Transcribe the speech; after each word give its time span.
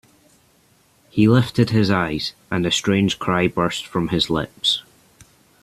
He 1.11 1.27
lifted 1.27 1.69
his 1.69 1.91
eyes, 1.91 2.33
and 2.49 2.65
a 2.65 2.71
strange 2.71 3.19
cry 3.19 3.45
burst 3.47 3.85
from 3.85 4.07
his 4.07 4.31
lips. 4.31 4.81